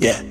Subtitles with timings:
[0.00, 0.22] Yeah.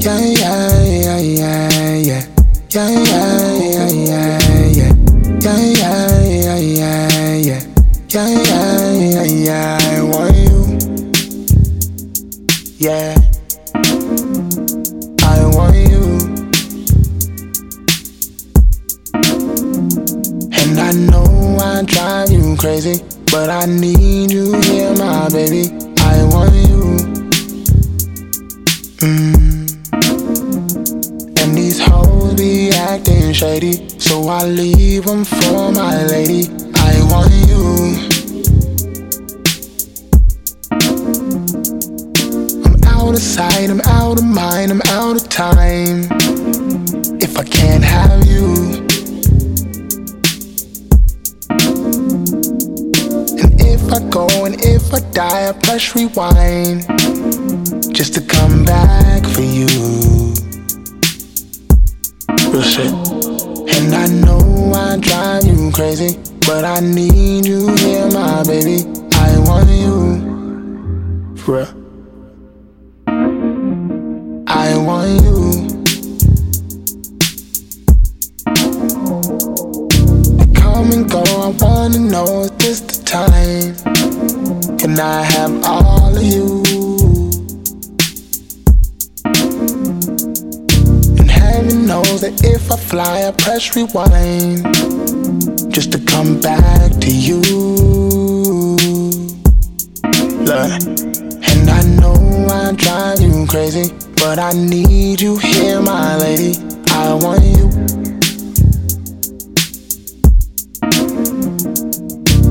[0.00, 2.26] Yeah, yeah, yeah, yeah, yeah.
[2.70, 4.92] Yeah, yeah, yeah, yeah, yeah.
[5.38, 7.60] Yeah, yeah, yeah, yeah, yeah.
[8.08, 9.78] Yeah, yeah, yeah, yeah.
[9.80, 10.58] I want you.
[12.78, 13.14] Yeah.
[15.22, 16.02] I want you.
[20.50, 25.91] And I know I drive you crazy, but I need you here, my baby.
[33.42, 36.46] Shady, so I leave them for my lady.
[36.76, 37.64] I want you.
[42.64, 46.06] I'm out of sight, I'm out of mind, I'm out of time.
[47.26, 48.46] If I can't have you.
[53.42, 56.86] And if I go and if I die, I press rewind
[57.92, 58.20] just to
[62.62, 62.92] Real shit.
[63.74, 68.84] And I know I drive you crazy, but I need you here, my baby.
[69.14, 71.34] I want you.
[71.38, 71.66] For real.
[74.46, 75.36] I want you.
[80.38, 83.74] I come and go, I wanna know is this the time?
[84.78, 86.71] Can I have all of you?
[91.62, 94.64] Heaven knows that if I fly, I press rewind
[95.72, 97.38] just to come back to you.
[100.42, 100.72] Look,
[101.50, 102.18] and I know
[102.50, 106.58] I drive you crazy, but I need you here, my lady.
[106.88, 107.70] I want you.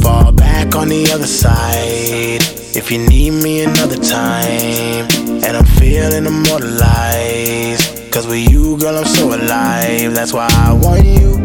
[0.00, 2.42] Fall back on the other side.
[2.74, 5.06] If you need me another time.
[5.44, 8.05] And I'm feeling immortalized.
[8.16, 10.14] Cause with you, girl, I'm so alive.
[10.14, 11.36] That's why I want you.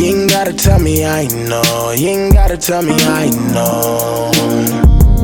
[0.00, 1.92] You ain't gotta tell me I know.
[1.98, 4.30] You ain't gotta tell me I know.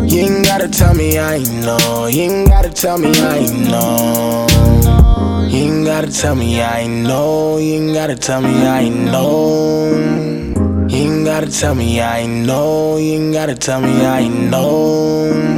[0.09, 2.09] You ain't gotta tell me I know.
[2.09, 4.49] You ain't gotta tell me I know.
[5.49, 7.59] You ain't gotta tell me I know.
[7.59, 10.28] You ain't gotta tell me I know.
[10.98, 12.97] You ain't gotta tell me I know.
[12.97, 15.57] You ain't gotta tell me I know.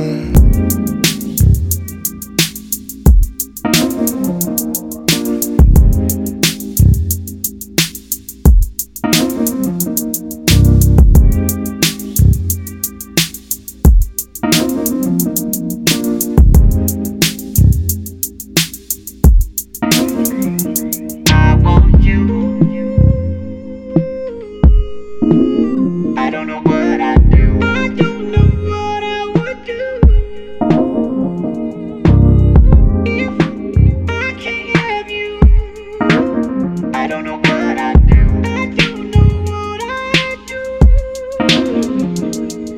[37.00, 38.20] I don't know what I do.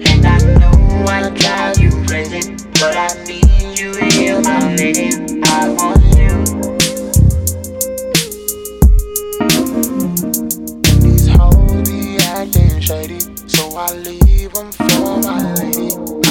[0.07, 1.91] And I know I you
[2.79, 5.11] but I need you here, my lady.
[5.43, 6.35] I want you.
[11.01, 13.19] These hoes be acting shady,
[13.49, 16.22] so I leave them for my lady.